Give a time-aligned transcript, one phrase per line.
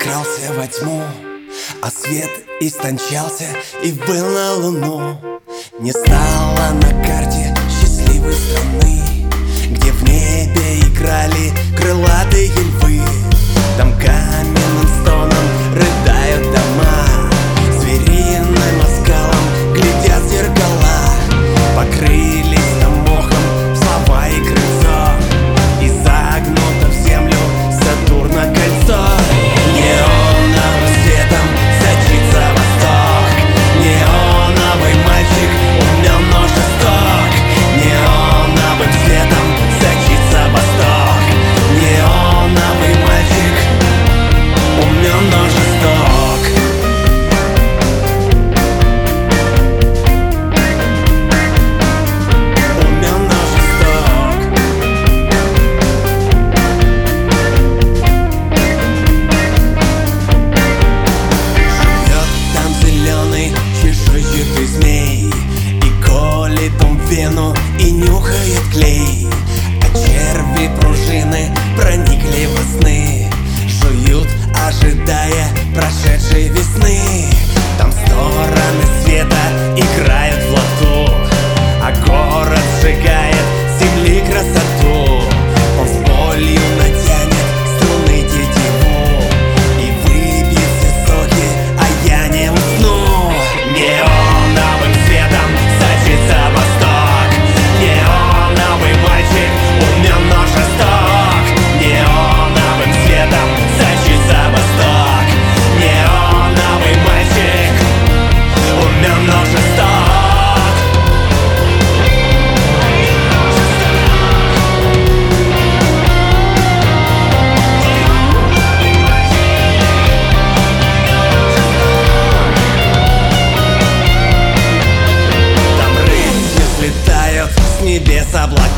[0.00, 1.02] Крался во тьму,
[1.82, 3.46] а свет истончался
[3.82, 5.40] и был на луну.
[5.80, 9.30] Не стало на карте счастливой страны,
[9.70, 12.83] где в небе играли крылатые львы.
[67.84, 69.28] и нюхает клей.
[69.82, 73.30] А черви пружины проникли во сны
[73.68, 74.28] Жуют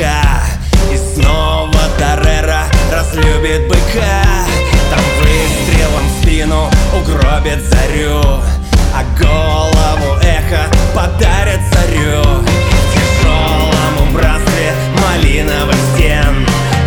[0.00, 0.42] быка.
[0.92, 4.24] И снова Тарера разлюбит быка.
[4.90, 8.40] Там выстрелом в спину угробит зарю.
[8.94, 12.22] А голову эхо подарит царю.
[12.22, 15.76] В тяжелом убранстве малиновых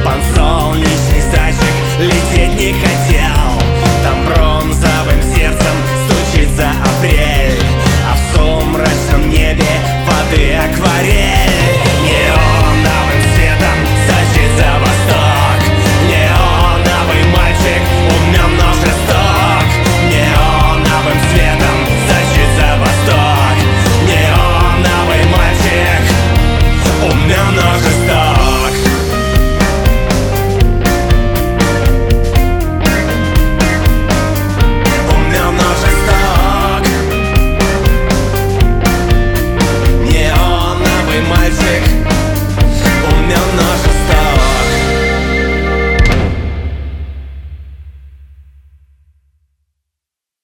[0.04, 3.62] Пан солнечный зайчик лететь не хотел.
[4.04, 5.76] Там бронзовым сердцем
[6.06, 7.64] стучится апрель.
[8.06, 9.64] А в сумрачном небе
[10.06, 11.43] воды акварель.